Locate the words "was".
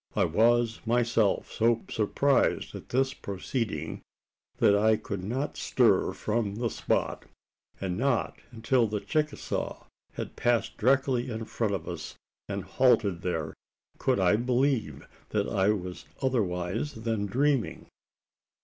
0.25-0.79, 15.69-16.05